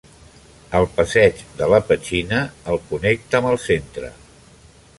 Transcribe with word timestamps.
El 0.79 0.85
passeig 0.93 1.43
de 1.59 1.67
la 1.73 1.79
Petxina 1.91 2.39
el 2.73 2.81
connecta 2.89 3.41
amb 3.43 3.51
el 3.51 3.61
centre. 3.67 4.11